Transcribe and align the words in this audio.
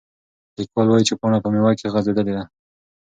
لیکوال 0.57 0.87
وایي 0.89 1.05
چې 1.09 1.13
پاڼه 1.19 1.37
په 1.43 1.49
میوه 1.53 1.71
کې 1.79 1.91
غځېدلې 1.93 2.33
ده. 2.37 2.43